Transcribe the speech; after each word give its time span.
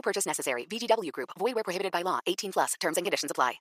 No 0.00 0.02
purchase 0.02 0.26
necessary. 0.26 0.66
VGW 0.66 1.12
Group. 1.12 1.30
Void 1.38 1.54
where 1.54 1.62
prohibited 1.62 1.92
by 1.92 2.02
law. 2.02 2.20
18 2.26 2.52
plus. 2.52 2.74
Terms 2.80 2.96
and 2.96 3.04
conditions 3.04 3.30
apply. 3.30 3.60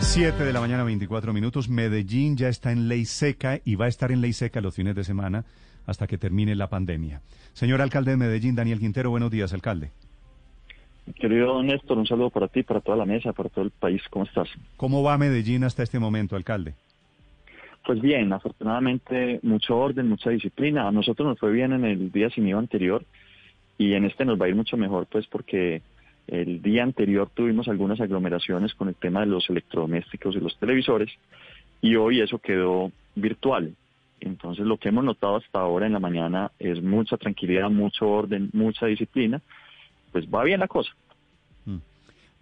7 0.00 0.44
de 0.44 0.52
la 0.52 0.60
mañana, 0.60 0.84
24 0.84 1.32
minutos. 1.32 1.68
Medellín 1.68 2.36
ya 2.36 2.48
está 2.48 2.70
en 2.70 2.88
ley 2.88 3.04
seca 3.04 3.60
y 3.64 3.74
va 3.74 3.86
a 3.86 3.88
estar 3.88 4.12
en 4.12 4.20
ley 4.20 4.32
seca 4.32 4.60
los 4.60 4.74
fines 4.74 4.94
de 4.94 5.02
semana 5.04 5.44
hasta 5.86 6.06
que 6.06 6.18
termine 6.18 6.54
la 6.54 6.68
pandemia. 6.68 7.20
Señor 7.52 7.80
alcalde 7.80 8.12
de 8.12 8.16
Medellín, 8.16 8.54
Daniel 8.54 8.78
Quintero, 8.78 9.10
buenos 9.10 9.30
días, 9.30 9.52
alcalde. 9.52 9.90
Querido 11.16 11.60
Néstor, 11.62 11.98
un 11.98 12.06
saludo 12.06 12.30
para 12.30 12.46
ti, 12.48 12.62
para 12.62 12.80
toda 12.80 12.96
la 12.96 13.04
mesa, 13.04 13.32
para 13.32 13.48
todo 13.48 13.64
el 13.64 13.72
país. 13.72 14.02
¿Cómo 14.10 14.24
estás? 14.24 14.48
¿Cómo 14.76 15.02
va 15.02 15.18
Medellín 15.18 15.64
hasta 15.64 15.82
este 15.82 15.98
momento, 15.98 16.36
alcalde? 16.36 16.74
Pues 17.84 18.00
bien, 18.00 18.32
afortunadamente 18.32 19.40
mucho 19.42 19.76
orden, 19.76 20.08
mucha 20.08 20.30
disciplina. 20.30 20.86
A 20.86 20.92
nosotros 20.92 21.26
nos 21.26 21.38
fue 21.38 21.50
bien 21.50 21.72
en 21.72 21.84
el 21.84 22.12
día 22.12 22.30
sin 22.30 22.46
IVA 22.46 22.60
anterior 22.60 23.04
y 23.80 23.94
en 23.94 24.04
este 24.04 24.26
nos 24.26 24.38
va 24.38 24.44
a 24.44 24.48
ir 24.50 24.54
mucho 24.54 24.76
mejor, 24.76 25.06
pues 25.06 25.26
porque 25.26 25.80
el 26.26 26.60
día 26.60 26.82
anterior 26.82 27.30
tuvimos 27.32 27.66
algunas 27.66 27.98
aglomeraciones 27.98 28.74
con 28.74 28.88
el 28.88 28.94
tema 28.94 29.20
de 29.20 29.26
los 29.26 29.48
electrodomésticos 29.48 30.36
y 30.36 30.40
los 30.40 30.54
televisores 30.58 31.10
y 31.80 31.96
hoy 31.96 32.20
eso 32.20 32.38
quedó 32.40 32.92
virtual. 33.14 33.74
Entonces 34.20 34.66
lo 34.66 34.76
que 34.76 34.90
hemos 34.90 35.02
notado 35.02 35.36
hasta 35.36 35.60
ahora 35.60 35.86
en 35.86 35.94
la 35.94 35.98
mañana 35.98 36.50
es 36.58 36.82
mucha 36.82 37.16
tranquilidad, 37.16 37.70
mucho 37.70 38.06
orden, 38.06 38.50
mucha 38.52 38.84
disciplina. 38.84 39.40
Pues 40.12 40.26
va 40.26 40.44
bien 40.44 40.60
la 40.60 40.68
cosa. 40.68 40.92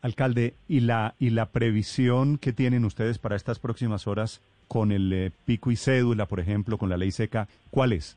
Alcalde, 0.03 0.55
¿y 0.69 0.81
la, 0.81 1.15
¿y 1.21 1.31
la 1.31 1.47
previsión 1.47 2.39
que 2.39 2.53
tienen 2.53 2.85
ustedes 2.85 3.19
para 3.19 3.37
estas 3.37 3.61
próximas 3.61 4.09
horas 4.09 4.41
con 4.67 4.91
el 4.91 5.13
eh, 5.13 5.31
pico 5.45 5.71
y 5.71 5.77
cédula, 5.77 6.27
por 6.27 6.41
ejemplo, 6.41 6.79
con 6.79 6.89
la 6.89 6.97
ley 6.97 7.13
seca, 7.13 7.47
cuál 7.71 7.93
es? 7.93 8.17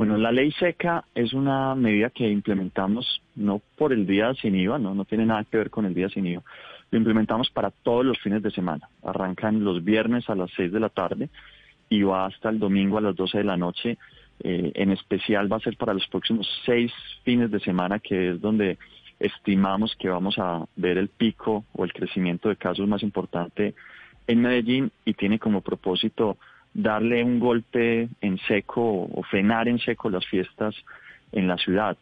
Bueno, 0.00 0.16
la 0.16 0.32
ley 0.32 0.50
seca 0.52 1.04
es 1.14 1.34
una 1.34 1.74
medida 1.74 2.08
que 2.08 2.26
implementamos 2.26 3.20
no 3.36 3.60
por 3.76 3.92
el 3.92 4.06
día 4.06 4.32
sin 4.32 4.54
IVA, 4.54 4.78
no, 4.78 5.04
tiene 5.04 5.26
nada 5.26 5.44
que 5.44 5.58
ver 5.58 5.68
con 5.68 5.84
el 5.84 5.92
día 5.92 6.08
sin 6.08 6.26
IVA. 6.26 6.42
Lo 6.90 6.96
implementamos 6.96 7.50
para 7.50 7.70
todos 7.70 8.06
los 8.06 8.18
fines 8.18 8.42
de 8.42 8.50
semana. 8.50 8.88
Arrancan 9.02 9.62
los 9.62 9.84
viernes 9.84 10.30
a 10.30 10.34
las 10.34 10.50
6 10.56 10.72
de 10.72 10.80
la 10.80 10.88
tarde 10.88 11.28
y 11.90 12.00
va 12.00 12.24
hasta 12.24 12.48
el 12.48 12.58
domingo 12.58 12.96
a 12.96 13.02
las 13.02 13.14
12 13.14 13.36
de 13.36 13.44
la 13.44 13.58
noche. 13.58 13.98
Eh, 14.42 14.72
en 14.74 14.90
especial 14.90 15.52
va 15.52 15.58
a 15.58 15.60
ser 15.60 15.76
para 15.76 15.92
los 15.92 16.06
próximos 16.06 16.48
seis 16.64 16.90
fines 17.22 17.50
de 17.50 17.60
semana, 17.60 17.98
que 17.98 18.30
es 18.30 18.40
donde 18.40 18.78
estimamos 19.18 19.94
que 19.96 20.08
vamos 20.08 20.38
a 20.38 20.64
ver 20.76 20.96
el 20.96 21.10
pico 21.10 21.66
o 21.74 21.84
el 21.84 21.92
crecimiento 21.92 22.48
de 22.48 22.56
casos 22.56 22.88
más 22.88 23.02
importante 23.02 23.74
en 24.26 24.40
Medellín 24.40 24.92
y 25.04 25.12
tiene 25.12 25.38
como 25.38 25.60
propósito 25.60 26.38
darle 26.74 27.22
un 27.24 27.40
golpe 27.40 28.08
en 28.20 28.38
seco 28.46 29.08
o 29.12 29.22
frenar 29.22 29.68
en 29.68 29.78
seco 29.78 30.10
las 30.10 30.26
fiestas 30.26 30.74
en 31.32 31.48
la 31.48 31.56
ciudad. 31.56 31.96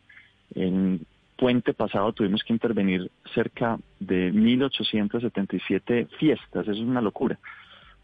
En 0.54 1.00
puente 1.36 1.72
pasado 1.72 2.12
tuvimos 2.12 2.42
que 2.42 2.52
intervenir 2.52 3.10
cerca 3.34 3.78
de 4.00 4.32
1.877 4.32 6.08
fiestas, 6.18 6.62
eso 6.62 6.72
es 6.72 6.78
una 6.80 7.00
locura. 7.00 7.38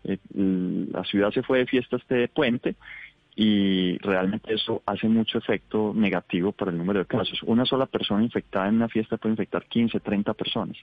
Eh, 0.05 0.19
la 0.34 1.03
ciudad 1.05 1.33
se 1.33 1.43
fue 1.43 1.59
de 1.59 1.66
fiesta 1.66 1.97
este 1.97 2.28
puente 2.28 2.77
y 3.37 3.99
realmente 3.99 4.55
eso 4.55 4.83
hace 4.87 5.09
mucho 5.09 5.38
efecto 5.38 5.93
negativo 5.94 6.53
para 6.53 6.71
el 6.71 6.78
número 6.78 7.00
de 7.00 7.06
casos. 7.06 7.43
Una 7.43 7.65
sola 7.65 7.87
persona 7.87 8.22
infectada 8.22 8.69
en 8.69 8.77
una 8.77 8.88
fiesta 8.88 9.17
puede 9.17 9.33
infectar 9.33 9.65
15, 9.65 9.99
30 9.99 10.34
personas 10.34 10.77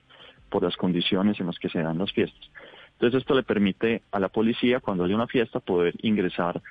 por 0.50 0.64
las 0.64 0.76
condiciones 0.76 1.40
en 1.40 1.48
las 1.48 1.58
que 1.58 1.70
se 1.70 1.82
dan 1.82 1.98
las 1.98 2.12
fiestas. 2.12 2.50
Entonces 3.02 3.22
esto 3.22 3.34
le 3.34 3.42
permite 3.42 4.04
a 4.12 4.20
la 4.20 4.30
policía 4.30 4.80
cuando 4.80 5.06
hay 5.06 5.14
una 5.16 5.26
fiesta 5.26 5.60
poder 5.60 5.96
ingresar 6.04 6.62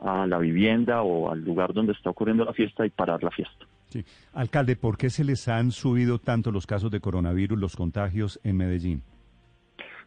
a 0.00 0.26
la 0.26 0.38
vivienda 0.38 1.02
o 1.02 1.30
al 1.30 1.44
lugar 1.44 1.74
donde 1.74 1.92
está 1.92 2.08
ocurriendo 2.08 2.42
la 2.42 2.54
fiesta 2.54 2.86
y 2.86 2.90
parar 2.90 3.22
la 3.22 3.30
fiesta. 3.30 3.66
Sí. 3.90 4.02
Alcalde, 4.32 4.76
¿por 4.76 4.96
qué 4.96 5.10
se 5.10 5.24
les 5.24 5.46
han 5.46 5.72
subido 5.72 6.18
tanto 6.18 6.50
los 6.50 6.66
casos 6.66 6.90
de 6.90 7.00
coronavirus, 7.00 7.58
los 7.58 7.76
contagios 7.76 8.40
en 8.44 8.56
Medellín? 8.56 9.02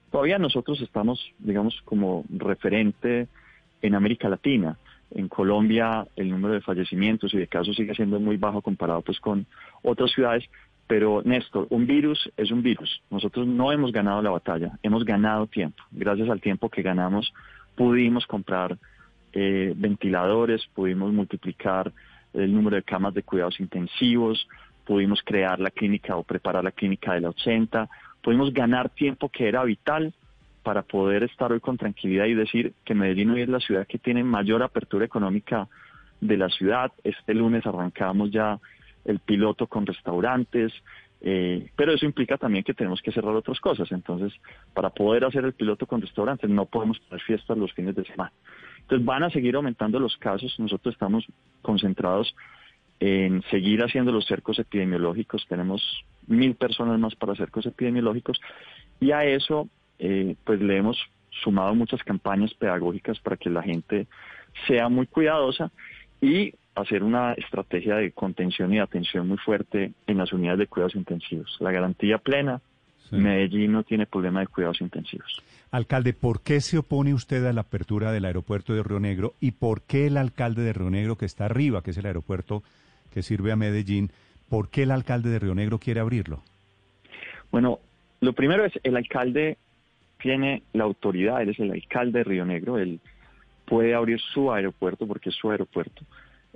Todavía 0.09 0.39
nosotros 0.39 0.81
estamos, 0.81 1.23
digamos, 1.37 1.79
como 1.85 2.25
referente 2.27 3.27
en 3.83 3.93
América 3.93 4.29
Latina. 4.29 4.79
En 5.11 5.27
Colombia 5.27 6.07
el 6.15 6.31
número 6.31 6.55
de 6.55 6.61
fallecimientos 6.61 7.35
y 7.35 7.37
de 7.37 7.45
casos 7.45 7.75
sigue 7.75 7.93
siendo 7.93 8.19
muy 8.19 8.37
bajo 8.37 8.63
comparado 8.63 9.03
pues 9.03 9.19
con 9.19 9.45
otras 9.83 10.11
ciudades, 10.11 10.43
pero 10.87 11.21
Néstor, 11.23 11.67
un 11.69 11.85
virus 11.85 12.31
es 12.37 12.49
un 12.49 12.63
virus. 12.63 13.01
Nosotros 13.09 13.45
no 13.45 13.71
hemos 13.71 13.91
ganado 13.91 14.21
la 14.21 14.29
batalla, 14.29 14.79
hemos 14.83 15.03
ganado 15.03 15.47
tiempo. 15.47 15.83
Gracias 15.91 16.29
al 16.29 16.41
tiempo 16.41 16.69
que 16.69 16.81
ganamos 16.81 17.33
pudimos 17.77 18.25
comprar 18.25 18.77
eh, 19.33 19.73
ventiladores, 19.75 20.65
pudimos 20.73 21.13
multiplicar 21.13 21.93
el 22.33 22.53
número 22.53 22.75
de 22.75 22.83
camas 22.83 23.13
de 23.13 23.23
cuidados 23.23 23.59
intensivos, 23.59 24.47
pudimos 24.83 25.21
crear 25.23 25.59
la 25.59 25.69
clínica 25.69 26.15
o 26.15 26.23
preparar 26.23 26.63
la 26.63 26.71
clínica 26.71 27.13
de 27.13 27.21
la 27.21 27.29
80, 27.29 27.87
pudimos 28.21 28.51
ganar 28.51 28.89
tiempo 28.89 29.29
que 29.29 29.47
era 29.47 29.63
vital 29.63 30.13
para 30.63 30.81
poder 30.81 31.23
estar 31.23 31.51
hoy 31.51 31.59
con 31.59 31.77
tranquilidad 31.77 32.25
y 32.25 32.33
decir 32.33 32.73
que 32.83 32.95
Medellín 32.95 33.29
hoy 33.29 33.41
es 33.41 33.49
la 33.49 33.59
ciudad 33.59 33.87
que 33.87 33.99
tiene 33.99 34.23
mayor 34.23 34.63
apertura 34.63 35.05
económica 35.05 35.67
de 36.19 36.35
la 36.35 36.49
ciudad. 36.49 36.91
Este 37.03 37.33
lunes 37.33 37.65
arrancamos 37.65 38.31
ya 38.31 38.59
el 39.07 39.19
piloto 39.19 39.65
con 39.65 39.85
restaurantes, 39.85 40.71
eh, 41.21 41.71
pero 41.75 41.93
eso 41.93 42.05
implica 42.05 42.37
también 42.37 42.63
que 42.63 42.75
tenemos 42.75 43.01
que 43.01 43.11
cerrar 43.11 43.35
otras 43.35 43.59
cosas. 43.59 43.91
Entonces, 43.91 44.31
para 44.73 44.91
poder 44.91 45.25
hacer 45.25 45.43
el 45.45 45.53
piloto 45.53 45.87
con 45.87 46.01
restaurantes 46.01 46.49
no 46.49 46.65
podemos 46.65 47.01
tener 47.01 47.23
fiestas 47.23 47.57
los 47.57 47.73
fines 47.73 47.95
de 47.95 48.05
semana. 48.05 48.31
Entonces 48.81 49.05
van 49.05 49.23
a 49.23 49.29
seguir 49.31 49.55
aumentando 49.55 49.99
los 49.99 50.15
casos. 50.17 50.53
Nosotros 50.59 50.93
estamos 50.93 51.25
concentrados 51.61 52.35
en 52.99 53.41
seguir 53.49 53.81
haciendo 53.83 54.11
los 54.11 54.25
cercos 54.25 54.59
epidemiológicos. 54.59 55.45
Tenemos 55.47 55.81
mil 56.27 56.55
personas 56.55 56.99
más 56.99 57.15
para 57.15 57.35
cercos 57.35 57.65
epidemiológicos 57.65 58.39
y 58.99 59.11
a 59.11 59.23
eso 59.23 59.69
eh, 59.99 60.35
pues 60.43 60.61
le 60.61 60.77
hemos 60.77 60.97
sumado 61.43 61.73
muchas 61.75 62.03
campañas 62.03 62.53
pedagógicas 62.53 63.19
para 63.19 63.37
que 63.37 63.49
la 63.49 63.61
gente 63.61 64.07
sea 64.67 64.89
muy 64.89 65.07
cuidadosa 65.07 65.71
y 66.21 66.53
hacer 66.77 67.03
una 67.03 67.33
estrategia 67.33 67.95
de 67.95 68.11
contención 68.11 68.73
y 68.73 68.79
atención 68.79 69.27
muy 69.27 69.37
fuerte 69.37 69.93
en 70.05 70.17
las 70.17 70.31
unidades 70.31 70.59
de 70.59 70.67
cuidados 70.67 70.95
intensivos. 70.95 71.57
La 71.59 71.71
garantía 71.71 72.19
plena, 72.19 72.61
Medellín 73.11 73.71
no 73.71 73.83
tiene 73.83 74.05
problema 74.05 74.41
de 74.41 74.47
cuidados 74.47 74.81
intensivos. 74.81 75.41
Alcalde, 75.71 76.13
¿por 76.13 76.41
qué 76.41 76.61
se 76.61 76.77
opone 76.77 77.13
usted 77.13 77.45
a 77.45 77.53
la 77.53 77.61
apertura 77.61 78.11
del 78.11 78.25
aeropuerto 78.25 78.73
de 78.73 78.83
Río 78.83 78.99
Negro 78.99 79.33
y 79.39 79.51
por 79.51 79.81
qué 79.81 80.07
el 80.07 80.17
alcalde 80.17 80.61
de 80.61 80.73
Río 80.73 80.89
Negro, 80.89 81.17
que 81.17 81.25
está 81.25 81.45
arriba, 81.45 81.81
que 81.81 81.91
es 81.91 81.97
el 81.97 82.05
aeropuerto 82.05 82.63
que 83.13 83.23
sirve 83.23 83.51
a 83.51 83.55
Medellín, 83.55 84.11
¿por 84.49 84.69
qué 84.69 84.83
el 84.83 84.91
alcalde 84.91 85.29
de 85.29 85.39
Río 85.39 85.55
Negro 85.55 85.79
quiere 85.79 85.99
abrirlo? 85.99 86.41
Bueno, 87.51 87.79
lo 88.21 88.33
primero 88.33 88.65
es 88.65 88.73
el 88.83 88.95
alcalde 88.95 89.57
tiene 90.21 90.63
la 90.73 90.83
autoridad, 90.83 91.41
él 91.41 91.49
es 91.49 91.59
el 91.59 91.71
alcalde 91.71 92.19
de 92.19 92.23
Río 92.23 92.45
Negro, 92.45 92.77
él 92.77 92.99
puede 93.65 93.93
abrir 93.93 94.19
su 94.19 94.51
aeropuerto 94.51 95.07
porque 95.07 95.29
es 95.29 95.35
su 95.35 95.51
aeropuerto. 95.51 96.03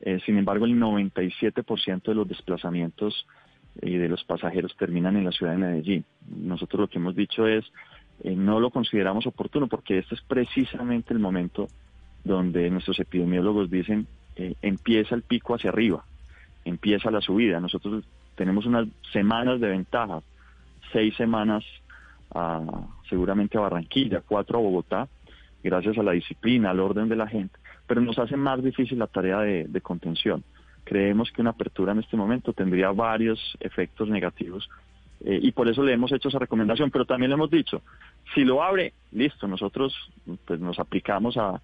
Eh, 0.01 0.19
sin 0.25 0.37
embargo, 0.37 0.65
el 0.65 0.79
97% 0.79 2.03
de 2.03 2.15
los 2.15 2.27
desplazamientos 2.27 3.25
y 3.81 3.97
de 3.97 4.09
los 4.09 4.23
pasajeros 4.23 4.75
terminan 4.75 5.15
en 5.15 5.25
la 5.25 5.31
ciudad 5.31 5.53
de 5.53 5.59
Medellín. 5.59 6.05
Nosotros 6.27 6.81
lo 6.81 6.87
que 6.87 6.97
hemos 6.97 7.15
dicho 7.15 7.47
es, 7.47 7.65
eh, 8.23 8.35
no 8.35 8.59
lo 8.59 8.71
consideramos 8.71 9.27
oportuno 9.27 9.67
porque 9.67 9.99
este 9.99 10.15
es 10.15 10.21
precisamente 10.21 11.13
el 11.13 11.19
momento 11.19 11.67
donde 12.23 12.69
nuestros 12.69 12.99
epidemiólogos 12.99 13.69
dicen, 13.69 14.07
eh, 14.35 14.55
empieza 14.61 15.15
el 15.15 15.21
pico 15.21 15.55
hacia 15.55 15.69
arriba, 15.69 16.03
empieza 16.65 17.11
la 17.11 17.21
subida. 17.21 17.59
Nosotros 17.59 18.03
tenemos 18.35 18.65
unas 18.65 18.87
semanas 19.13 19.59
de 19.59 19.69
ventaja, 19.69 20.21
seis 20.91 21.15
semanas 21.15 21.63
seguramente 23.09 23.57
a 23.57 23.61
Barranquilla, 23.61 24.21
cuatro 24.25 24.57
a 24.57 24.61
Bogotá, 24.61 25.09
gracias 25.61 25.97
a 25.97 26.03
la 26.03 26.13
disciplina, 26.13 26.69
al 26.69 26.79
orden 26.79 27.09
de 27.09 27.17
la 27.17 27.27
gente, 27.27 27.59
pero 27.91 27.99
nos 27.99 28.17
hace 28.19 28.37
más 28.37 28.63
difícil 28.63 28.99
la 28.99 29.07
tarea 29.07 29.39
de, 29.39 29.81
contención. 29.81 30.45
Creemos 30.85 31.29
que 31.29 31.41
una 31.41 31.49
apertura 31.49 31.91
en 31.91 31.99
este 31.99 32.15
momento 32.15 32.53
tendría 32.53 32.89
varios 32.91 33.57
efectos 33.59 34.07
negativos 34.07 34.69
eh, 35.25 35.37
y 35.41 35.51
por 35.51 35.67
eso 35.67 35.83
le 35.83 35.91
hemos 35.91 36.09
hecho 36.13 36.29
esa 36.29 36.39
recomendación, 36.39 36.89
pero 36.89 37.03
también 37.03 37.31
le 37.31 37.33
hemos 37.33 37.51
dicho, 37.51 37.81
si 38.33 38.45
lo 38.45 38.63
abre, 38.63 38.93
listo, 39.11 39.45
nosotros 39.45 39.93
pues 40.45 40.61
nos 40.61 40.79
aplicamos 40.79 41.35
a, 41.35 41.59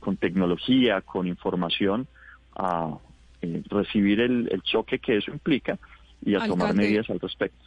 con 0.00 0.16
tecnología, 0.16 1.02
con 1.02 1.28
información, 1.28 2.08
a 2.56 2.98
eh, 3.40 3.62
recibir 3.70 4.22
el, 4.22 4.48
el 4.50 4.60
choque 4.62 4.98
que 4.98 5.18
eso 5.18 5.30
implica 5.30 5.78
y 6.20 6.34
a 6.34 6.48
tomar 6.48 6.74
medidas 6.74 7.08
al 7.10 7.20
respecto. 7.20 7.64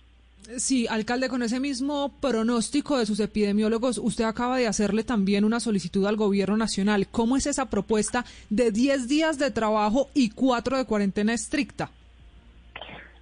Sí, 0.58 0.88
alcalde, 0.88 1.28
con 1.28 1.44
ese 1.44 1.60
mismo 1.60 2.14
pronóstico 2.22 2.98
de 2.98 3.06
sus 3.06 3.20
epidemiólogos, 3.20 3.98
usted 3.98 4.24
acaba 4.24 4.58
de 4.58 4.68
hacerle 4.68 5.04
también 5.04 5.44
una 5.44 5.60
solicitud 5.60 6.06
al 6.06 6.16
gobierno 6.16 6.56
nacional. 6.56 7.08
¿Cómo 7.12 7.36
es 7.36 7.48
esa 7.48 7.70
propuesta 7.70 8.24
de 8.50 8.72
10 8.72 9.10
días 9.10 9.40
de 9.40 9.52
trabajo 9.52 10.10
y 10.14 10.30
4 10.30 10.78
de 10.78 10.86
cuarentena 10.86 11.34
estricta? 11.34 11.90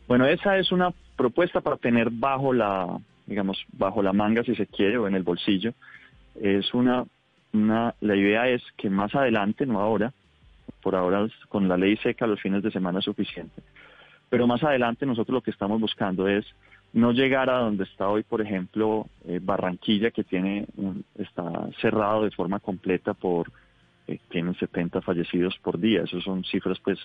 Bueno, 0.07 0.27
esa 0.27 0.57
es 0.57 0.71
una 0.71 0.91
propuesta 1.15 1.61
para 1.61 1.77
tener 1.77 2.11
bajo 2.11 2.53
la, 2.53 2.99
digamos, 3.25 3.57
bajo 3.73 4.03
la 4.03 4.13
manga, 4.13 4.43
si 4.43 4.55
se 4.55 4.67
quiere, 4.67 4.97
o 4.97 5.07
en 5.07 5.15
el 5.15 5.23
bolsillo. 5.23 5.73
Es 6.39 6.73
una, 6.75 7.05
una, 7.53 7.95
la 8.01 8.15
idea 8.15 8.47
es 8.49 8.61
que 8.77 8.89
más 8.89 9.15
adelante, 9.15 9.65
no 9.65 9.79
ahora, 9.79 10.13
por 10.81 10.95
ahora 10.95 11.27
con 11.49 11.67
la 11.67 11.77
ley 11.77 11.97
seca 11.97 12.27
los 12.27 12.39
fines 12.39 12.61
de 12.61 12.71
semana 12.71 12.99
es 12.99 13.05
suficiente, 13.05 13.63
pero 14.29 14.45
más 14.45 14.63
adelante 14.63 15.07
nosotros 15.07 15.33
lo 15.33 15.41
que 15.41 15.51
estamos 15.51 15.81
buscando 15.81 16.27
es 16.27 16.45
no 16.95 17.11
llegar 17.11 17.49
a 17.49 17.59
donde 17.59 17.83
está 17.83 18.07
hoy, 18.07 18.23
por 18.23 18.41
ejemplo, 18.41 19.07
eh, 19.27 19.41
Barranquilla, 19.43 20.11
que 20.11 20.23
tiene 20.23 20.65
está 21.19 21.43
cerrado 21.81 22.23
de 22.23 22.31
forma 22.31 22.61
completa 22.61 23.13
por, 23.13 23.51
eh, 24.07 24.17
tienen 24.29 24.55
70 24.55 25.01
fallecidos 25.01 25.57
por 25.61 25.77
día. 25.77 26.03
Esas 26.03 26.23
son 26.23 26.45
cifras 26.45 26.79
pues 26.79 26.97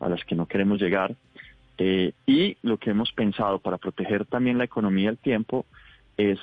a 0.00 0.08
las 0.08 0.24
que 0.24 0.34
no 0.34 0.46
queremos 0.46 0.80
llegar. 0.80 1.14
Eh, 1.76 2.12
y 2.26 2.56
lo 2.62 2.78
que 2.78 2.88
hemos 2.88 3.12
pensado 3.12 3.58
para 3.58 3.76
proteger 3.76 4.24
también 4.24 4.56
la 4.56 4.64
economía 4.64 5.10
al 5.10 5.18
tiempo 5.18 5.66
es 6.16 6.38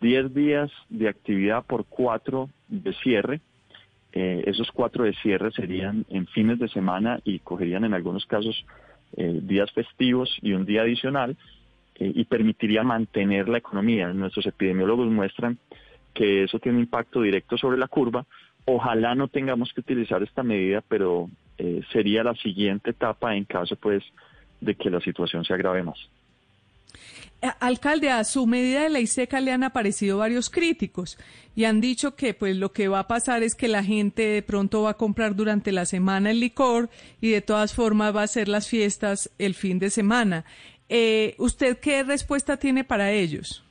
10 0.00 0.32
días 0.32 0.70
de 0.90 1.08
actividad 1.08 1.64
por 1.64 1.86
4 1.86 2.48
de 2.68 2.92
cierre. 3.02 3.40
Eh, 4.12 4.44
esos 4.46 4.70
4 4.70 5.04
de 5.04 5.14
cierre 5.14 5.50
serían 5.50 6.06
en 6.08 6.28
fines 6.28 6.60
de 6.60 6.68
semana 6.68 7.18
y 7.24 7.40
cogerían 7.40 7.84
en 7.84 7.94
algunos 7.94 8.24
casos 8.26 8.64
días 9.14 9.70
festivos 9.72 10.38
y 10.40 10.54
un 10.54 10.64
día 10.64 10.80
adicional 10.80 11.36
eh, 12.02 12.12
y 12.16 12.24
permitiría 12.24 12.82
mantener 12.82 13.48
la 13.48 13.58
economía. 13.58 14.12
Nuestros 14.12 14.44
epidemiólogos 14.46 15.08
muestran 15.08 15.58
que 16.12 16.42
eso 16.42 16.58
tiene 16.58 16.80
impacto 16.80 17.22
directo 17.22 17.56
sobre 17.56 17.78
la 17.78 17.86
curva. 17.86 18.26
Ojalá 18.64 19.14
no 19.14 19.28
tengamos 19.28 19.72
que 19.72 19.82
utilizar 19.82 20.20
esta 20.20 20.42
medida, 20.42 20.82
pero 20.88 21.30
eh, 21.58 21.80
sería 21.92 22.24
la 22.24 22.34
siguiente 22.34 22.90
etapa 22.90 23.36
en 23.36 23.44
caso 23.44 23.76
pues 23.76 24.02
de 24.60 24.74
que 24.74 24.90
la 24.90 25.00
situación 25.00 25.44
se 25.44 25.54
agrave 25.54 25.84
más. 25.84 25.98
Eh, 27.40 27.50
Alcalde, 27.60 28.10
a 28.10 28.24
su 28.24 28.48
medida 28.48 28.82
de 28.82 28.90
ley 28.90 29.06
seca 29.06 29.40
le 29.40 29.52
han 29.52 29.62
aparecido 29.62 30.18
varios 30.18 30.50
críticos 30.50 31.18
y 31.54 31.64
han 31.64 31.80
dicho 31.80 32.16
que 32.16 32.34
pues 32.34 32.56
lo 32.56 32.72
que 32.72 32.88
va 32.88 33.00
a 33.00 33.08
pasar 33.08 33.44
es 33.44 33.54
que 33.54 33.68
la 33.68 33.84
gente 33.84 34.22
de 34.22 34.42
pronto 34.42 34.82
va 34.82 34.90
a 34.90 34.96
comprar 34.96 35.36
durante 35.36 35.70
la 35.70 35.84
semana 35.84 36.32
el 36.32 36.40
licor 36.40 36.90
y 37.20 37.30
de 37.30 37.42
todas 37.42 37.74
formas 37.74 38.14
va 38.14 38.22
a 38.22 38.24
hacer 38.24 38.48
las 38.48 38.68
fiestas 38.68 39.30
el 39.38 39.54
fin 39.54 39.78
de 39.78 39.90
semana. 39.90 40.44
Eh, 40.94 41.34
¿Usted 41.38 41.78
qué 41.80 42.02
respuesta 42.02 42.58
tiene 42.58 42.84
para 42.84 43.10
ellos? 43.12 43.64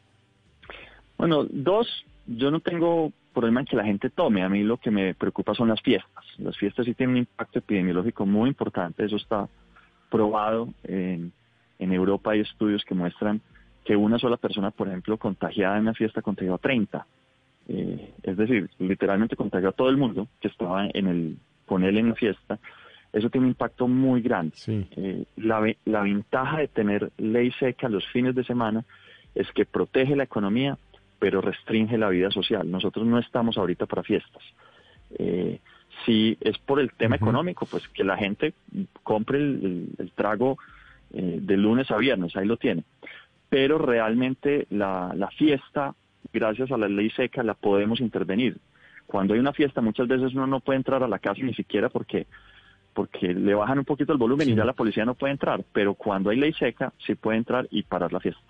Bueno, 1.19 1.45
dos, 1.47 1.87
yo 2.25 2.49
no 2.49 2.61
tengo 2.61 3.13
problema 3.31 3.59
en 3.59 3.67
que 3.67 3.75
la 3.75 3.83
gente 3.83 4.09
tome. 4.09 4.41
A 4.41 4.49
mí 4.49 4.63
lo 4.63 4.77
que 4.77 4.89
me 4.89 5.13
preocupa 5.13 5.53
son 5.53 5.67
las 5.67 5.79
fiestas. 5.83 6.25
Las 6.39 6.57
fiestas 6.57 6.83
sí 6.87 6.95
tienen 6.95 7.13
un 7.13 7.19
impacto 7.19 7.59
epidemiológico 7.59 8.25
muy 8.25 8.49
importante. 8.49 9.05
Eso 9.05 9.17
está 9.17 9.47
probado. 10.09 10.69
En, 10.83 11.31
en 11.77 11.93
Europa 11.93 12.31
hay 12.31 12.39
estudios 12.39 12.83
que 12.85 12.95
muestran 12.95 13.39
que 13.85 13.95
una 13.95 14.17
sola 14.17 14.37
persona, 14.37 14.71
por 14.71 14.87
ejemplo, 14.87 15.17
contagiada 15.17 15.75
en 15.75 15.83
una 15.83 15.93
fiesta 15.93 16.23
contagió 16.23 16.55
a 16.55 16.57
30. 16.57 17.05
Eh, 17.67 18.13
es 18.23 18.35
decir, 18.35 18.67
literalmente 18.79 19.35
contagió 19.35 19.69
a 19.69 19.73
todo 19.73 19.89
el 19.89 19.97
mundo 19.97 20.27
que 20.39 20.47
estaba 20.47 20.87
en 20.91 21.05
el, 21.05 21.37
con 21.67 21.83
él 21.83 21.99
en 21.99 22.09
la 22.09 22.15
fiesta. 22.15 22.57
Eso 23.13 23.29
tiene 23.29 23.45
un 23.45 23.51
impacto 23.51 23.87
muy 23.87 24.21
grande. 24.21 24.55
Sí. 24.55 24.87
Eh, 24.95 25.25
la, 25.37 25.61
la 25.85 26.01
ventaja 26.01 26.59
de 26.59 26.67
tener 26.67 27.11
ley 27.17 27.51
seca 27.59 27.89
los 27.89 28.07
fines 28.07 28.35
de 28.35 28.43
semana 28.43 28.85
es 29.35 29.51
que 29.51 29.65
protege 29.65 30.15
la 30.15 30.23
economía, 30.23 30.77
pero 31.19 31.41
restringe 31.41 31.97
la 31.97 32.09
vida 32.09 32.31
social. 32.31 32.69
Nosotros 32.71 33.05
no 33.05 33.19
estamos 33.19 33.57
ahorita 33.57 33.85
para 33.85 34.03
fiestas. 34.03 34.43
Eh, 35.19 35.59
si 36.05 36.37
es 36.41 36.57
por 36.59 36.79
el 36.79 36.91
tema 36.93 37.17
económico, 37.17 37.65
pues 37.65 37.87
que 37.89 38.03
la 38.03 38.17
gente 38.17 38.53
compre 39.03 39.37
el, 39.39 39.59
el- 39.63 39.87
el 39.99 40.11
trago 40.11 40.57
eh, 41.13 41.39
de 41.41 41.57
lunes 41.57 41.91
a 41.91 41.97
viernes, 41.97 42.35
ahí 42.37 42.45
lo 42.47 42.55
tiene. 42.57 42.83
Pero 43.49 43.77
realmente 43.77 44.67
la, 44.69 45.11
la 45.15 45.27
fiesta, 45.31 45.93
gracias 46.31 46.71
a 46.71 46.77
la 46.77 46.87
ley 46.87 47.09
seca, 47.09 47.43
la 47.43 47.53
podemos 47.55 47.99
intervenir. 47.99 48.57
Cuando 49.05 49.33
hay 49.33 49.41
una 49.41 49.51
fiesta, 49.51 49.81
muchas 49.81 50.07
veces 50.07 50.33
uno 50.33 50.47
no 50.47 50.61
puede 50.61 50.77
entrar 50.77 51.03
a 51.03 51.07
la 51.09 51.19
casa 51.19 51.41
ni 51.43 51.53
siquiera 51.53 51.89
porque 51.89 52.25
porque 52.93 53.33
le 53.33 53.53
bajan 53.53 53.79
un 53.79 53.85
poquito 53.85 54.11
el 54.11 54.17
volumen 54.17 54.45
Sí. 54.47 54.53
y 54.53 54.55
ya 54.55 54.65
la 54.65 54.73
policía 54.73 55.05
no 55.05 55.13
puede 55.15 55.33
entrar, 55.33 55.63
pero 55.73 55.93
cuando 55.93 56.29
hay 56.29 56.37
ley 56.37 56.53
seca 56.53 56.91
sí 57.05 57.15
puede 57.15 57.37
entrar 57.37 57.67
y 57.71 57.83
parar 57.83 58.11
la 58.11 58.19
fiesta. 58.19 58.41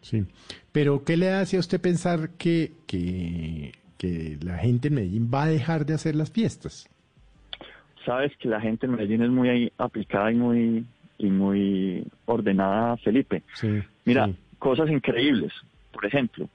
Sí. 0.00 0.24
Pero, 0.72 1.04
¿qué 1.04 1.16
le 1.16 1.30
hace 1.30 1.56
a 1.56 1.60
usted 1.60 1.80
pensar 1.80 2.30
que, 2.38 2.72
que, 2.86 3.72
que 3.98 4.38
la 4.42 4.58
gente 4.58 4.88
en 4.88 4.94
Medellín 4.94 5.30
va 5.32 5.42
a 5.44 5.48
dejar 5.48 5.84
de 5.84 5.94
hacer 5.94 6.14
las 6.14 6.30
fiestas? 6.30 6.88
Sabes 8.06 8.34
que 8.38 8.48
la 8.48 8.60
gente 8.60 8.86
en 8.86 8.92
Medellín 8.92 9.22
es 9.22 9.30
muy 9.30 9.72
aplicada 9.76 10.30
y 10.32 10.36
muy 10.36 10.86
y 11.18 11.26
muy 11.26 12.04
ordenada, 12.26 12.96
Felipe. 12.98 13.42
Sí. 13.54 13.80
Mira, 14.04 14.26
sí. 14.26 14.36
cosas 14.60 14.88
increíbles. 14.88 15.52
Por 15.92 16.06
ejemplo, 16.06 16.48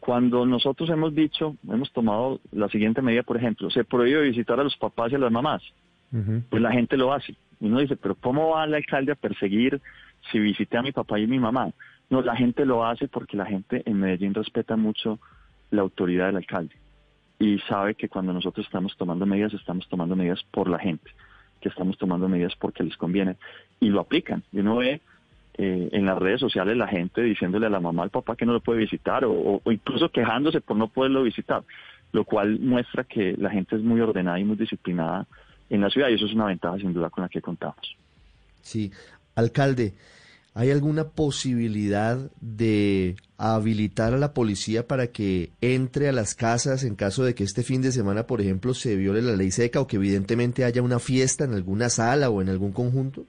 cuando 0.00 0.44
nosotros 0.44 0.90
hemos 0.90 1.14
dicho, 1.14 1.56
hemos 1.68 1.92
tomado 1.92 2.40
la 2.50 2.68
siguiente 2.68 3.00
medida, 3.02 3.22
por 3.22 3.36
ejemplo, 3.36 3.70
se 3.70 3.84
prohíbe 3.84 4.22
visitar 4.22 4.58
a 4.58 4.64
los 4.64 4.76
papás 4.76 5.12
y 5.12 5.14
a 5.14 5.18
las 5.18 5.30
mamás. 5.30 5.62
Pues 6.50 6.62
la 6.62 6.72
gente 6.72 6.96
lo 6.96 7.12
hace. 7.12 7.34
Y 7.60 7.66
uno 7.66 7.80
dice, 7.80 7.96
pero 7.96 8.14
¿cómo 8.14 8.50
va 8.50 8.64
el 8.64 8.74
alcalde 8.74 9.12
a 9.12 9.16
perseguir 9.16 9.80
si 10.30 10.38
visité 10.38 10.76
a 10.76 10.82
mi 10.82 10.92
papá 10.92 11.18
y 11.18 11.26
mi 11.26 11.38
mamá? 11.38 11.70
No, 12.10 12.20
la 12.20 12.36
gente 12.36 12.66
lo 12.66 12.84
hace 12.84 13.08
porque 13.08 13.36
la 13.36 13.46
gente 13.46 13.82
en 13.86 13.98
Medellín 13.98 14.34
respeta 14.34 14.76
mucho 14.76 15.18
la 15.70 15.80
autoridad 15.80 16.26
del 16.26 16.36
alcalde 16.36 16.74
y 17.38 17.58
sabe 17.60 17.94
que 17.94 18.08
cuando 18.08 18.32
nosotros 18.32 18.66
estamos 18.66 18.96
tomando 18.96 19.26
medidas, 19.26 19.54
estamos 19.54 19.88
tomando 19.88 20.14
medidas 20.14 20.40
por 20.50 20.68
la 20.68 20.78
gente, 20.78 21.10
que 21.60 21.70
estamos 21.70 21.96
tomando 21.96 22.28
medidas 22.28 22.54
porque 22.56 22.84
les 22.84 22.96
conviene 22.96 23.36
y 23.80 23.88
lo 23.88 24.00
aplican. 24.00 24.42
Y 24.52 24.60
uno 24.60 24.76
ve 24.76 25.00
eh, 25.54 25.88
en 25.92 26.06
las 26.06 26.18
redes 26.18 26.40
sociales 26.40 26.76
la 26.76 26.88
gente 26.88 27.22
diciéndole 27.22 27.66
a 27.66 27.70
la 27.70 27.80
mamá, 27.80 28.02
al 28.02 28.10
papá 28.10 28.36
que 28.36 28.44
no 28.44 28.52
lo 28.52 28.60
puede 28.60 28.80
visitar 28.80 29.24
o 29.24 29.60
incluso 29.66 30.10
quejándose 30.10 30.60
por 30.60 30.76
no 30.76 30.88
poderlo 30.88 31.22
visitar, 31.22 31.62
lo 32.12 32.24
cual 32.24 32.60
muestra 32.60 33.04
que 33.04 33.34
la 33.38 33.50
gente 33.50 33.76
es 33.76 33.82
muy 33.82 34.00
ordenada 34.00 34.38
y 34.38 34.44
muy 34.44 34.56
disciplinada 34.56 35.26
en 35.72 35.80
la 35.80 35.90
ciudad 35.90 36.08
y 36.10 36.14
eso 36.14 36.26
es 36.26 36.34
una 36.34 36.46
ventaja 36.46 36.76
sin 36.78 36.92
duda 36.92 37.08
con 37.10 37.22
la 37.22 37.28
que 37.28 37.40
contamos. 37.40 37.96
Sí, 38.60 38.92
alcalde, 39.34 39.94
¿hay 40.54 40.70
alguna 40.70 41.04
posibilidad 41.04 42.18
de 42.40 43.16
habilitar 43.38 44.12
a 44.12 44.18
la 44.18 44.34
policía 44.34 44.86
para 44.86 45.08
que 45.08 45.50
entre 45.62 46.08
a 46.08 46.12
las 46.12 46.34
casas 46.34 46.84
en 46.84 46.94
caso 46.94 47.24
de 47.24 47.34
que 47.34 47.42
este 47.42 47.62
fin 47.62 47.80
de 47.80 47.90
semana, 47.90 48.26
por 48.26 48.42
ejemplo, 48.42 48.74
se 48.74 48.96
viole 48.96 49.22
la 49.22 49.34
ley 49.34 49.50
seca 49.50 49.80
o 49.80 49.86
que 49.86 49.96
evidentemente 49.96 50.64
haya 50.64 50.82
una 50.82 50.98
fiesta 50.98 51.44
en 51.44 51.54
alguna 51.54 51.88
sala 51.88 52.28
o 52.28 52.42
en 52.42 52.50
algún 52.50 52.72
conjunto? 52.72 53.24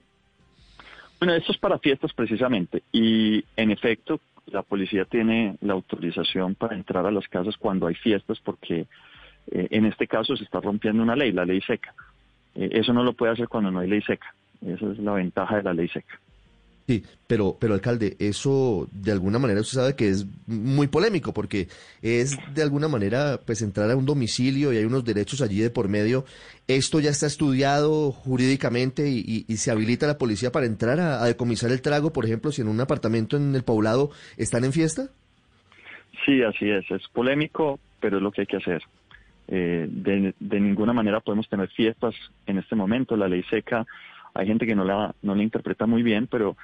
Bueno, 1.18 1.34
esto 1.34 1.52
es 1.52 1.58
para 1.58 1.78
fiestas 1.78 2.12
precisamente 2.12 2.82
y 2.92 3.42
en 3.56 3.70
efecto 3.70 4.20
la 4.48 4.62
policía 4.62 5.06
tiene 5.06 5.56
la 5.62 5.72
autorización 5.72 6.54
para 6.54 6.76
entrar 6.76 7.06
a 7.06 7.10
las 7.10 7.26
casas 7.28 7.56
cuando 7.56 7.86
hay 7.86 7.94
fiestas 7.94 8.38
porque 8.44 8.86
eh, 9.50 9.68
en 9.70 9.86
este 9.86 10.06
caso 10.06 10.36
se 10.36 10.44
está 10.44 10.60
rompiendo 10.60 11.02
una 11.02 11.16
ley, 11.16 11.32
la 11.32 11.46
ley 11.46 11.62
seca. 11.62 11.94
Eh, 12.54 12.68
eso 12.72 12.92
no 12.92 13.02
lo 13.02 13.12
puede 13.14 13.32
hacer 13.32 13.48
cuando 13.48 13.70
no 13.70 13.80
hay 13.80 13.88
ley 13.88 14.02
seca. 14.02 14.34
Esa 14.66 14.90
es 14.92 14.98
la 14.98 15.12
ventaja 15.14 15.56
de 15.56 15.62
la 15.62 15.74
ley 15.74 15.88
seca. 15.88 16.18
Sí, 16.86 17.02
pero, 17.26 17.56
pero 17.58 17.72
alcalde, 17.72 18.14
eso 18.18 18.86
de 18.92 19.10
alguna 19.10 19.38
manera 19.38 19.62
usted 19.62 19.78
sabe 19.78 19.96
que 19.96 20.10
es 20.10 20.26
muy 20.46 20.86
polémico 20.86 21.32
porque 21.32 21.66
es 22.02 22.36
de 22.54 22.62
alguna 22.62 22.88
manera 22.88 23.40
pues 23.46 23.62
entrar 23.62 23.90
a 23.90 23.96
un 23.96 24.04
domicilio 24.04 24.70
y 24.70 24.76
hay 24.76 24.84
unos 24.84 25.02
derechos 25.02 25.40
allí 25.40 25.60
de 25.60 25.70
por 25.70 25.88
medio. 25.88 26.26
Esto 26.68 27.00
ya 27.00 27.08
está 27.08 27.26
estudiado 27.26 28.12
jurídicamente 28.12 29.08
y, 29.08 29.20
y- 29.20 29.44
y 29.48 29.56
se 29.56 29.70
habilita 29.70 30.06
la 30.06 30.18
policía 30.18 30.52
para 30.52 30.66
entrar 30.66 31.00
a, 31.00 31.22
a 31.22 31.26
decomisar 31.26 31.70
el 31.72 31.80
trago, 31.80 32.12
por 32.12 32.26
ejemplo, 32.26 32.52
si 32.52 32.60
en 32.60 32.68
un 32.68 32.78
apartamento 32.80 33.38
en 33.38 33.54
el 33.54 33.62
poblado 33.64 34.10
están 34.36 34.64
en 34.64 34.72
fiesta. 34.74 35.08
Sí, 36.26 36.42
así 36.42 36.68
es. 36.68 36.84
Es 36.90 37.08
polémico, 37.08 37.80
pero 38.00 38.18
es 38.18 38.22
lo 38.22 38.30
que 38.30 38.42
hay 38.42 38.46
que 38.46 38.58
hacer. 38.58 38.82
Eh, 39.56 39.86
de, 39.88 40.34
de 40.40 40.58
ninguna 40.58 40.92
manera 40.92 41.20
podemos 41.20 41.48
tener 41.48 41.68
fiestas 41.68 42.12
en 42.44 42.58
este 42.58 42.74
momento. 42.74 43.16
La 43.16 43.28
ley 43.28 43.44
seca, 43.44 43.86
hay 44.34 44.48
gente 44.48 44.66
que 44.66 44.74
no 44.74 44.84
la, 44.84 45.14
no 45.22 45.36
la 45.36 45.44
interpreta 45.44 45.86
muy 45.86 46.02
bien, 46.02 46.26
pero 46.26 46.56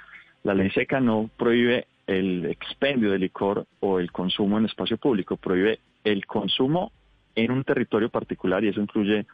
la 0.43 0.55
ley 0.55 0.71
seca 0.71 0.99
no 0.99 1.31
prohíbe 1.37 1.87
el 2.09 2.47
expendio 2.47 3.13
de 3.13 3.21
licor 3.21 3.65
o 3.79 4.01
el 4.01 4.11
consumo 4.11 4.59
en 4.59 4.65
espacio 4.65 4.97
público, 4.97 5.37
prohíbe 5.37 5.79
el 6.03 6.27
consumo 6.27 6.91
en 7.37 7.53
un 7.53 7.63
territorio 7.63 8.09
particular 8.09 8.65
y 8.65 8.69
eso 8.71 8.81
incluye 8.81 9.25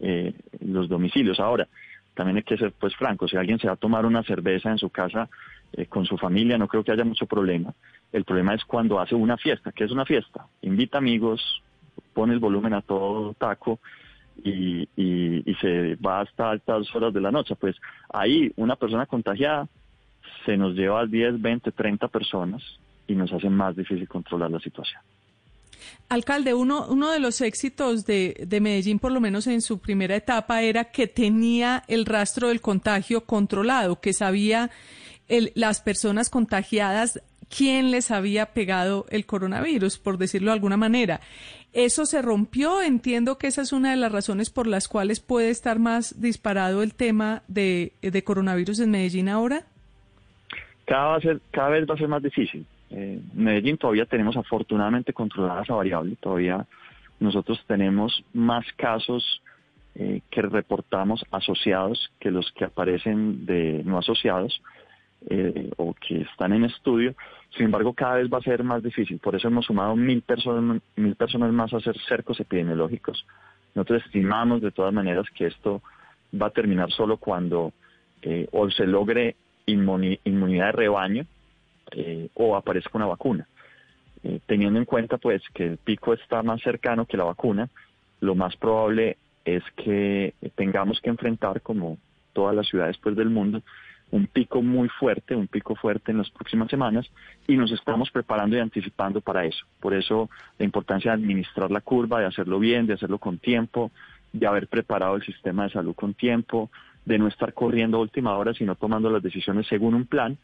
eh, 0.00 0.32
los 0.60 0.88
domicilios. 0.88 1.38
Ahora, 1.38 1.68
también 2.14 2.38
hay 2.38 2.42
que 2.42 2.56
ser 2.56 2.72
pues 2.72 2.96
franco, 2.96 3.28
si 3.28 3.36
alguien 3.36 3.58
se 3.58 3.66
va 3.66 3.74
a 3.74 3.76
tomar 3.76 4.06
una 4.06 4.22
cerveza 4.22 4.70
en 4.70 4.78
su 4.78 4.88
casa 4.88 5.28
eh, 5.74 5.84
con 5.84 6.06
su 6.06 6.16
familia, 6.16 6.56
no 6.56 6.68
creo 6.68 6.82
que 6.82 6.92
haya 6.92 7.04
mucho 7.04 7.26
problema. 7.26 7.74
El 8.12 8.24
problema 8.24 8.54
es 8.54 8.64
cuando 8.64 8.98
hace 8.98 9.14
una 9.14 9.36
fiesta. 9.36 9.72
¿Qué 9.72 9.84
es 9.84 9.90
una 9.90 10.06
fiesta? 10.06 10.46
Invita 10.62 10.96
amigos, 10.96 11.62
pone 12.14 12.32
el 12.32 12.38
volumen 12.38 12.72
a 12.74 12.82
todo 12.82 13.34
taco 13.34 13.80
y, 14.42 14.88
y, 14.96 15.54
se 15.60 15.96
va 15.96 16.20
hasta 16.20 16.50
altas 16.50 16.94
horas 16.94 17.12
de 17.12 17.20
la 17.20 17.30
noche. 17.30 17.54
Pues 17.56 17.76
ahí 18.12 18.52
una 18.56 18.76
persona 18.76 19.06
contagiada 19.06 19.68
se 20.44 20.56
nos 20.56 20.74
lleva 20.74 21.00
a 21.00 21.06
10, 21.06 21.40
20, 21.40 21.72
30 21.72 22.08
personas 22.08 22.62
y 23.06 23.14
nos 23.14 23.32
hace 23.32 23.48
más 23.48 23.76
difícil 23.76 24.08
controlar 24.08 24.50
la 24.50 24.60
situación. 24.60 25.00
Alcalde, 26.08 26.54
uno, 26.54 26.86
uno 26.88 27.10
de 27.10 27.18
los 27.18 27.40
éxitos 27.40 28.06
de, 28.06 28.44
de, 28.46 28.60
Medellín, 28.60 28.98
por 28.98 29.12
lo 29.12 29.20
menos 29.20 29.46
en 29.46 29.60
su 29.60 29.78
primera 29.78 30.16
etapa, 30.16 30.62
era 30.62 30.84
que 30.84 31.06
tenía 31.06 31.82
el 31.88 32.06
rastro 32.06 32.48
del 32.48 32.60
contagio 32.60 33.24
controlado, 33.24 34.00
que 34.00 34.12
sabía 34.12 34.70
el, 35.28 35.52
las 35.54 35.80
personas 35.80 36.30
contagiadas 36.30 37.20
quién 37.48 37.90
les 37.90 38.10
había 38.10 38.46
pegado 38.46 39.06
el 39.10 39.26
coronavirus, 39.26 39.98
por 39.98 40.18
decirlo 40.18 40.50
de 40.50 40.54
alguna 40.54 40.76
manera. 40.76 41.20
Eso 41.72 42.06
se 42.06 42.22
rompió. 42.22 42.82
Entiendo 42.82 43.36
que 43.38 43.48
esa 43.48 43.62
es 43.62 43.72
una 43.72 43.90
de 43.90 43.96
las 43.96 44.12
razones 44.12 44.50
por 44.50 44.66
las 44.66 44.88
cuales 44.88 45.20
puede 45.20 45.50
estar 45.50 45.78
más 45.78 46.20
disparado 46.20 46.82
el 46.82 46.94
tema 46.94 47.42
de, 47.48 47.92
coronavirus 48.24 48.80
en 48.80 48.90
Medellín 48.90 49.28
ahora. 49.28 49.64
Cada 50.84 51.18
vez 51.18 51.88
va 51.88 51.94
a 51.94 51.98
ser 51.98 52.08
más 52.08 52.22
difícil. 52.22 52.66
Eh, 52.90 53.20
Medellín 53.34 53.76
todavía 53.76 54.06
tenemos 54.06 54.36
afortunadamente 54.36 55.12
controlada 55.12 55.62
esa 55.62 55.74
variable, 55.74 56.16
todavía 56.20 56.64
nosotros 57.18 57.60
tenemos 57.66 58.22
más 58.32 58.64
casos 58.76 59.42
eh, 59.96 60.20
que 60.30 60.42
reportamos 60.42 61.24
asociados 61.30 62.10
que 62.20 62.30
los 62.30 62.52
que 62.52 62.64
aparecen 62.64 63.46
de 63.46 63.82
no 63.84 63.98
asociados 63.98 64.60
eh, 65.30 65.70
o 65.76 65.94
que 65.94 66.22
están 66.22 66.52
en 66.52 66.64
estudio. 66.64 67.14
Sin 67.56 67.66
embargo, 67.66 67.92
cada 67.94 68.16
vez 68.16 68.28
va 68.32 68.38
a 68.38 68.42
ser 68.42 68.64
más 68.64 68.82
difícil. 68.82 69.18
Por 69.18 69.34
eso 69.34 69.48
hemos 69.48 69.66
sumado 69.66 69.96
mil 69.96 70.22
personas, 70.22 70.82
mil 70.96 71.14
personas 71.14 71.52
más 71.52 71.72
a 71.72 71.78
hacer 71.78 71.96
cercos 72.08 72.40
epidemiológicos. 72.40 73.26
Nosotros 73.74 74.02
estimamos 74.04 74.62
de 74.62 74.70
todas 74.70 74.92
maneras 74.92 75.26
que 75.34 75.46
esto 75.46 75.82
va 76.40 76.46
a 76.46 76.50
terminar 76.50 76.90
solo 76.90 77.16
cuando 77.16 77.72
eh, 78.22 78.48
o 78.52 78.70
se 78.70 78.86
logre 78.86 79.36
inmunidad 79.66 80.66
de 80.66 80.72
rebaño 80.72 81.26
eh, 81.92 82.28
o 82.34 82.56
aparezca 82.56 82.90
una 82.94 83.06
vacuna. 83.06 83.46
Eh, 84.22 84.40
teniendo 84.46 84.78
en 84.78 84.86
cuenta 84.86 85.18
pues 85.18 85.42
que 85.52 85.66
el 85.66 85.76
pico 85.76 86.14
está 86.14 86.42
más 86.42 86.62
cercano 86.62 87.06
que 87.06 87.16
la 87.16 87.24
vacuna, 87.24 87.68
lo 88.20 88.34
más 88.34 88.56
probable 88.56 89.18
es 89.44 89.62
que 89.76 90.32
tengamos 90.54 91.00
que 91.02 91.10
enfrentar, 91.10 91.60
como 91.60 91.98
todas 92.32 92.54
las 92.54 92.66
ciudades 92.66 92.96
pues, 93.02 93.14
del 93.16 93.28
mundo, 93.28 93.62
un 94.10 94.26
pico 94.26 94.62
muy 94.62 94.88
fuerte, 94.88 95.34
un 95.34 95.48
pico 95.48 95.74
fuerte 95.74 96.12
en 96.12 96.18
las 96.18 96.30
próximas 96.30 96.68
semanas 96.68 97.10
y 97.48 97.56
nos 97.56 97.72
estamos 97.72 98.10
preparando 98.10 98.56
y 98.56 98.60
anticipando 98.60 99.20
para 99.20 99.44
eso. 99.44 99.66
Por 99.80 99.94
eso 99.94 100.30
la 100.58 100.64
importancia 100.64 101.10
de 101.10 101.22
administrar 101.22 101.70
la 101.70 101.80
curva, 101.80 102.20
de 102.20 102.26
hacerlo 102.26 102.58
bien, 102.58 102.86
de 102.86 102.94
hacerlo 102.94 103.18
con 103.18 103.38
tiempo, 103.38 103.90
de 104.32 104.46
haber 104.46 104.68
preparado 104.68 105.16
el 105.16 105.24
sistema 105.24 105.64
de 105.64 105.70
salud 105.70 105.94
con 105.94 106.14
tiempo, 106.14 106.70
de 107.04 107.18
no 107.18 107.28
estar 107.28 107.54
corriendo 107.54 107.98
a 107.98 108.00
última 108.00 108.36
hora, 108.36 108.54
sino 108.54 108.74
tomando 108.74 109.10
las 109.10 109.22
decisiones 109.22 109.66
según 109.66 109.94
un 109.94 110.06
plan 110.06 110.38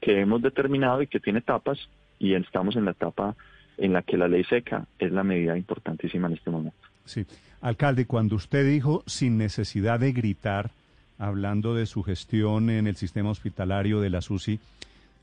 que 0.00 0.20
hemos 0.20 0.42
determinado 0.42 1.02
y 1.02 1.06
que 1.06 1.20
tiene 1.20 1.38
etapas 1.38 1.78
y 2.18 2.34
estamos 2.34 2.76
en 2.76 2.84
la 2.84 2.90
etapa 2.90 3.34
en 3.78 3.92
la 3.92 4.02
que 4.02 4.16
la 4.16 4.28
ley 4.28 4.44
seca 4.44 4.86
es 4.98 5.12
la 5.12 5.24
medida 5.24 5.56
importantísima 5.56 6.28
en 6.28 6.34
este 6.34 6.50
momento. 6.50 6.76
Sí. 7.04 7.24
Alcalde, 7.60 8.06
cuando 8.06 8.36
usted 8.36 8.66
dijo 8.66 9.04
sin 9.06 9.38
necesidad 9.38 10.00
de 10.00 10.12
gritar, 10.12 10.70
hablando 11.18 11.74
de 11.74 11.86
su 11.86 12.02
gestión 12.02 12.70
en 12.70 12.86
el 12.86 12.96
sistema 12.96 13.30
hospitalario 13.30 14.00
de 14.00 14.10
la 14.10 14.20
SUSI, 14.20 14.58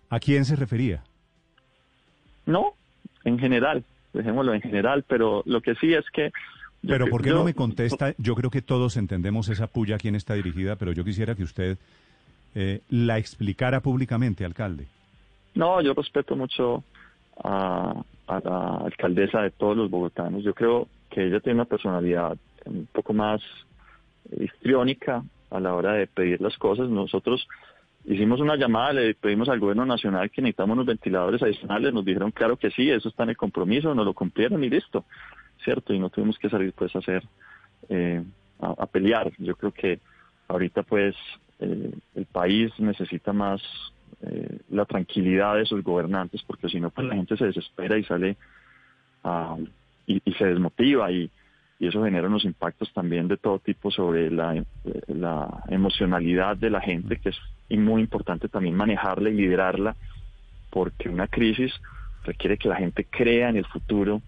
¿a 0.10 0.20
quién 0.20 0.46
se 0.46 0.56
refería? 0.56 1.04
No, 2.46 2.74
en 3.24 3.38
general, 3.40 3.84
dejémoslo 4.14 4.54
en 4.54 4.62
general, 4.62 5.04
pero 5.08 5.44
lo 5.46 5.62
que 5.62 5.76
sí 5.76 5.94
es 5.94 6.06
que... 6.12 6.32
Pero 6.82 7.08
¿por 7.08 7.22
qué 7.22 7.32
no 7.32 7.44
me 7.44 7.54
contesta? 7.54 8.14
Yo 8.18 8.36
creo 8.36 8.50
que 8.50 8.62
todos 8.62 8.96
entendemos 8.96 9.50
esa 9.50 9.68
puya 9.68 9.96
a 9.96 9.98
quién 9.98 10.16
está 10.16 10.34
dirigida, 10.36 10.78
pero 10.78 10.94
yo 10.94 11.04
quisiera 11.04 11.36
que 11.36 11.44
usted 11.44 11.78
eh, 12.56 12.82
la 12.90 13.18
explicara 13.18 13.82
públicamente, 13.82 14.46
alcalde. 14.46 14.88
No, 15.56 15.82
yo 15.82 15.94
respeto 15.94 16.38
mucho 16.38 16.84
a, 17.44 18.02
a 18.28 18.40
la 18.40 18.78
alcaldesa 18.86 19.42
de 19.42 19.52
todos 19.52 19.76
los 19.76 19.90
bogotanos. 19.90 20.44
Yo 20.44 20.54
creo 20.54 20.88
que 21.10 21.28
ella 21.28 21.42
tiene 21.42 21.56
una 21.56 21.66
personalidad 21.66 22.38
un 22.66 22.88
poco 22.92 23.14
más 23.14 23.42
histriónica, 24.32 25.24
a 25.50 25.60
la 25.60 25.74
hora 25.74 25.94
de 25.94 26.08
pedir 26.08 26.42
las 26.42 26.58
cosas. 26.58 26.90
Nosotros 26.90 27.48
hicimos 28.06 28.40
una 28.40 28.56
llamada, 28.56 28.94
le 28.94 29.14
pedimos 29.16 29.50
al 29.50 29.60
gobierno 29.60 29.86
nacional 29.86 30.30
que 30.32 30.42
necesitamos 30.42 30.74
unos 30.74 30.86
ventiladores 30.86 31.42
adicionales, 31.42 31.94
nos 31.94 32.06
dijeron 32.06 32.32
claro 32.32 32.58
que 32.58 32.72
sí, 32.72 32.90
eso 32.90 33.10
está 33.10 33.24
en 33.24 33.30
el 33.30 33.38
compromiso, 33.38 33.94
nos 33.94 34.06
lo 34.06 34.14
cumplieron 34.14 34.64
y 34.64 34.70
listo, 34.70 35.06
¿cierto? 35.64 35.94
Y 35.94 36.00
no 36.00 36.10
tuvimos 36.10 36.38
que 36.38 36.50
salir 36.50 36.74
pues 36.74 36.96
a 36.96 37.00
hacer, 37.00 37.24
eh, 37.90 38.24
a, 38.60 38.86
pelear. 38.88 39.32
Yo 39.38 39.56
creo 39.56 39.72
que 39.72 40.00
ahorita 40.48 40.84
pues 40.84 41.16
eh, 41.60 41.92
el 42.16 42.26
país 42.26 42.72
necesita 42.80 43.34
más 43.34 43.62
eh, 44.22 44.60
la 44.70 44.86
tranquilidad 44.86 45.56
de 45.56 45.66
sus 45.66 45.84
gobernantes, 45.84 46.42
porque 46.44 46.70
si 46.70 46.80
no 46.80 46.90
pues 46.90 47.08
la 47.08 47.16
gente 47.16 47.38
se 47.38 47.46
desespera 47.46 47.98
y 47.98 48.04
sale 48.04 48.38
y, 50.08 50.22
y 50.24 50.34
se 50.34 50.46
desmotiva 50.46 51.12
y 51.12 51.30
y 51.80 51.88
eso 51.88 52.04
genera 52.04 52.28
unos 52.28 52.44
impactos 52.44 52.92
también 52.94 53.28
de 53.30 53.38
todo 53.38 53.60
tipo 53.60 53.90
sobre 53.90 54.30
la, 54.30 54.64
la 55.08 55.64
emocionalidad 55.70 56.58
de 56.58 56.70
la 56.70 56.82
gente, 56.82 57.18
que 57.18 57.30
es 57.30 57.38
muy 57.70 58.02
importante 58.02 58.50
también 58.50 58.76
manejarla 58.76 59.30
y 59.30 59.34
liderarla, 59.34 59.96
porque 60.70 61.08
una 61.08 61.28
crisis 61.28 61.74
requiere 62.26 62.58
que 62.58 62.68
la 62.68 62.76
gente 62.76 63.06
crea 63.06 63.50
en 63.50 63.56
el 63.56 63.66
futuro 63.66 64.22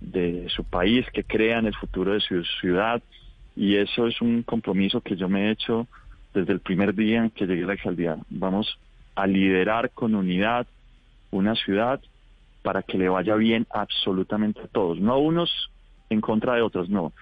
de 0.00 0.48
su 0.48 0.64
país, 0.64 1.04
que 1.12 1.24
crea 1.24 1.58
en 1.58 1.66
el 1.66 1.74
futuro 1.74 2.12
de 2.12 2.20
su 2.20 2.44
ciudad, 2.60 3.02
y 3.56 3.76
eso 3.76 4.06
es 4.06 4.20
un 4.20 4.42
compromiso 4.44 5.00
que 5.00 5.16
yo 5.16 5.28
me 5.28 5.48
he 5.48 5.50
hecho 5.50 5.88
desde 6.32 6.52
el 6.52 6.60
primer 6.60 6.94
día 6.94 7.24
en 7.24 7.30
que 7.30 7.46
llegué 7.46 7.64
a 7.64 7.66
la 7.66 7.72
alcaldía. 7.72 8.16
Vamos 8.30 8.78
a 9.16 9.26
liderar 9.26 9.90
con 9.90 10.14
unidad 10.14 10.66
una 11.30 11.54
ciudad 11.56 12.00
para 12.62 12.82
que 12.82 12.96
le 12.96 13.08
vaya 13.08 13.34
bien 13.34 13.66
absolutamente 13.70 14.60
a 14.60 14.68
todos, 14.68 15.00
no 15.00 15.14
a 15.14 15.18
unos 15.18 15.71
en 16.12 16.20
contra 16.20 16.54
de 16.54 16.62
otros, 16.62 16.88
no, 16.88 17.12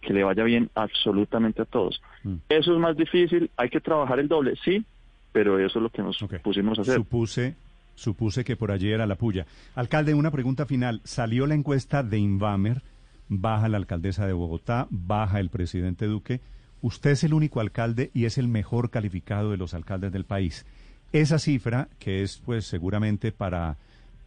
que 0.00 0.12
le 0.12 0.24
vaya 0.24 0.44
bien 0.44 0.70
absolutamente 0.74 1.62
a 1.62 1.64
todos. 1.64 2.02
Mm. 2.24 2.34
Eso 2.48 2.72
es 2.74 2.78
más 2.78 2.96
difícil, 2.96 3.50
hay 3.56 3.70
que 3.70 3.80
trabajar 3.80 4.18
el 4.18 4.28
doble, 4.28 4.54
sí, 4.64 4.84
pero 5.32 5.58
eso 5.58 5.78
es 5.78 5.82
lo 5.82 5.90
que 5.90 6.02
nos 6.02 6.18
pusimos 6.42 6.78
a 6.78 6.82
hacer. 6.82 6.96
Supuse, 6.96 7.56
supuse 7.94 8.44
que 8.44 8.56
por 8.56 8.70
allí 8.70 8.90
era 8.90 9.06
la 9.06 9.16
puya. 9.16 9.46
Alcalde, 9.74 10.14
una 10.14 10.30
pregunta 10.30 10.66
final. 10.66 11.00
Salió 11.04 11.46
la 11.46 11.54
encuesta 11.54 12.02
de 12.02 12.18
Invamer, 12.18 12.82
baja 13.28 13.68
la 13.68 13.78
alcaldesa 13.78 14.26
de 14.26 14.32
Bogotá, 14.32 14.86
baja 14.90 15.40
el 15.40 15.48
presidente 15.48 16.06
Duque. 16.06 16.40
Usted 16.82 17.10
es 17.10 17.24
el 17.24 17.32
único 17.32 17.60
alcalde 17.60 18.10
y 18.12 18.24
es 18.24 18.38
el 18.38 18.48
mejor 18.48 18.90
calificado 18.90 19.50
de 19.50 19.56
los 19.56 19.72
alcaldes 19.72 20.12
del 20.12 20.24
país. 20.24 20.66
Esa 21.12 21.38
cifra, 21.38 21.88
que 21.98 22.22
es 22.22 22.38
pues 22.44 22.66
seguramente 22.66 23.32
para 23.32 23.76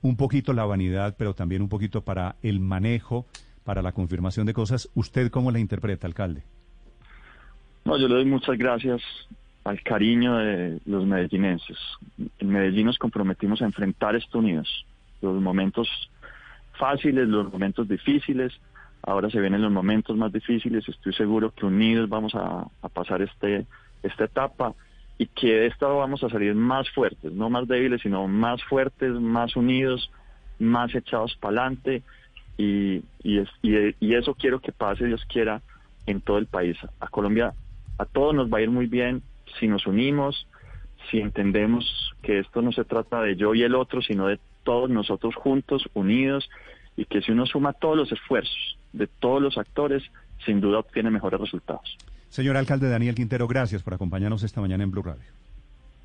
un 0.01 0.15
poquito 0.15 0.53
la 0.53 0.65
vanidad, 0.65 1.15
pero 1.17 1.33
también 1.33 1.61
un 1.61 1.69
poquito 1.69 2.01
para 2.01 2.35
el 2.43 2.59
manejo 2.59 3.25
para 3.65 3.81
la 3.81 3.91
confirmación 3.91 4.45
de 4.45 4.53
cosas. 4.53 4.89
¿Usted 4.93 5.29
cómo 5.29 5.51
la 5.51 5.59
interpreta, 5.59 6.07
alcalde? 6.07 6.43
No, 7.83 7.97
yo 7.97 8.07
le 8.07 8.15
doy 8.15 8.25
muchas 8.25 8.57
gracias 8.57 9.01
al 9.65 9.81
cariño 9.81 10.37
de 10.37 10.79
los 10.85 11.05
medellinenses. 11.05 11.77
En 12.39 12.49
Medellín 12.49 12.85
nos 12.85 12.99
comprometimos 12.99 13.61
a 13.61 13.65
enfrentar 13.65 14.15
esto 14.15 14.39
unidos. 14.39 14.85
Los 15.21 15.41
momentos 15.41 15.89
fáciles, 16.77 17.27
los 17.27 17.51
momentos 17.51 17.87
difíciles. 17.89 18.53
Ahora 19.01 19.29
se 19.29 19.41
vienen 19.41 19.63
los 19.63 19.71
momentos 19.71 20.15
más 20.15 20.31
difíciles. 20.31 20.87
Estoy 20.87 21.13
seguro 21.13 21.51
que 21.51 21.65
unidos 21.65 22.07
vamos 22.07 22.33
a, 22.35 22.67
pasar 22.89 23.23
este, 23.23 23.65
esta 24.03 24.25
etapa 24.25 24.73
y 25.17 25.25
que 25.25 25.47
de 25.47 25.67
esta 25.67 25.87
vamos 25.87 26.23
a 26.23 26.29
salir 26.29 26.53
más 26.53 26.89
fuertes, 26.91 27.31
no 27.31 27.49
más 27.49 27.67
débiles, 27.67 28.01
sino 28.01 28.27
más 28.27 28.63
fuertes, 28.63 29.11
más 29.13 29.55
unidos, 29.55 30.11
más 30.59 30.93
echados 30.93 31.35
para 31.39 31.61
adelante 31.61 32.03
y, 32.57 33.03
y, 33.23 33.39
es, 33.39 33.49
y, 33.61 34.13
eso 34.13 34.33
quiero 34.35 34.59
que 34.59 34.71
pase, 34.71 35.05
Dios 35.05 35.25
quiera, 35.27 35.61
en 36.05 36.21
todo 36.21 36.37
el 36.37 36.45
país. 36.45 36.77
A 36.99 37.07
Colombia, 37.07 37.53
a 37.97 38.05
todos 38.05 38.33
nos 38.33 38.51
va 38.51 38.59
a 38.59 38.61
ir 38.61 38.69
muy 38.69 38.87
bien 38.87 39.21
si 39.59 39.67
nos 39.67 39.87
unimos, 39.87 40.47
si 41.09 41.19
entendemos 41.19 42.13
que 42.21 42.39
esto 42.39 42.61
no 42.61 42.71
se 42.71 42.83
trata 42.83 43.21
de 43.21 43.35
yo 43.35 43.53
y 43.53 43.63
el 43.63 43.75
otro, 43.75 44.01
sino 44.01 44.27
de 44.27 44.39
todos 44.63 44.89
nosotros 44.89 45.35
juntos, 45.35 45.87
unidos, 45.93 46.49
y 46.97 47.05
que 47.05 47.21
si 47.21 47.31
uno 47.31 47.45
suma 47.45 47.73
todos 47.73 47.97
los 47.97 48.11
esfuerzos 48.11 48.77
de 48.93 49.07
todos 49.07 49.41
los 49.41 49.57
actores, 49.57 50.03
sin 50.45 50.61
duda 50.61 50.79
obtiene 50.79 51.11
mejores 51.11 51.39
resultados. 51.39 51.97
Señor 52.29 52.57
alcalde 52.57 52.89
Daniel 52.89 53.15
Quintero, 53.15 53.47
gracias 53.47 53.83
por 53.83 53.93
acompañarnos 53.93 54.43
esta 54.43 54.61
mañana 54.61 54.83
en 54.83 54.91
Blue 54.91 55.03
Radio. 55.03 55.44